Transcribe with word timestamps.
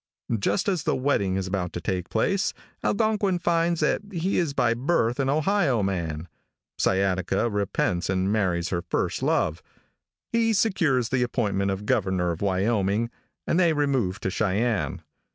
Just 0.39 0.67
as 0.67 0.81
the 0.81 0.95
wedding 0.95 1.35
is 1.35 1.45
about 1.45 1.73
to 1.73 1.79
take 1.79 2.09
place, 2.09 2.55
Algonquin 2.83 3.37
finds 3.37 3.81
that 3.81 4.01
he 4.11 4.39
is 4.39 4.51
by 4.55 4.73
birth 4.73 5.19
an 5.19 5.29
Ohio 5.29 5.83
man. 5.83 6.27
Sciataca 6.79 7.53
repents 7.53 8.09
and 8.09 8.31
marries 8.31 8.69
her 8.69 8.81
first 8.81 9.21
love. 9.21 9.61
He 10.31 10.53
secures 10.53 11.09
the 11.09 11.21
appointment 11.21 11.69
of 11.69 11.85
governor 11.85 12.31
of 12.31 12.41
Wyoming, 12.41 13.11
and 13.45 13.59
they 13.59 13.73
remove 13.73 14.19
to 14.21 14.31
Cheyenne. 14.31 15.03